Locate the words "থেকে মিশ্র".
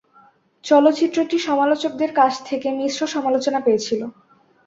2.45-3.01